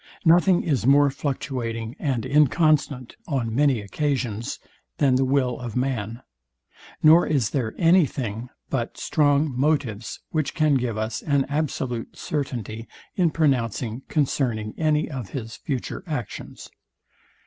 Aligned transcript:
Nothing 0.25 0.63
is 0.63 0.87
more 0.87 1.11
fluctuating 1.11 1.95
and 1.99 2.25
inconstant 2.25 3.17
on 3.27 3.53
many 3.53 3.81
occasions, 3.81 4.57
than 4.97 5.13
the 5.13 5.23
will 5.23 5.59
of 5.59 5.75
man; 5.75 6.23
nor 7.03 7.27
is 7.27 7.51
there 7.51 7.75
any 7.77 8.07
thing 8.07 8.49
but 8.71 8.97
strong 8.97 9.53
motives, 9.55 10.19
which 10.31 10.55
can 10.55 10.73
give 10.73 10.97
us 10.97 11.21
an 11.21 11.45
absolute 11.45 12.17
certainty 12.17 12.87
in 13.15 13.29
pronouncing 13.29 14.01
concerning 14.07 14.73
any 14.75 15.07
of 15.07 15.29
his 15.29 15.55
future 15.57 16.03
actions. 16.07 16.71